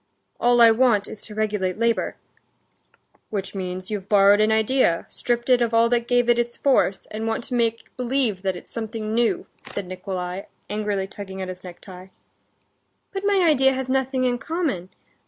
"All 0.39 0.61
I 0.61 0.71
want 0.71 1.07
is 1.07 1.21
to 1.25 1.35
regulate 1.35 1.77
labor." 1.77 2.15
"Which 3.29 3.53
means, 3.53 3.91
you've 3.91 4.09
borrowed 4.09 4.41
an 4.41 4.51
idea, 4.51 5.05
stripped 5.09 5.47
it 5.47 5.61
of 5.61 5.75
all 5.75 5.89
that 5.89 6.07
gave 6.07 6.27
it 6.27 6.39
its 6.39 6.57
force, 6.57 7.05
and 7.11 7.27
want 7.27 7.43
to 7.43 7.53
make 7.53 7.95
believe 7.97 8.41
that 8.41 8.55
it's 8.55 8.71
something 8.71 9.13
new," 9.13 9.45
said 9.67 9.85
Nikolay, 9.85 10.47
angrily 10.71 11.05
tugging 11.05 11.39
at 11.39 11.49
his 11.49 11.63
necktie. 11.63 12.07
"But 13.13 13.25
my 13.25 13.43
idea 13.47 13.73
has 13.73 13.89
nothing 13.91 14.23
in 14.25 14.39
common...." 14.39 14.89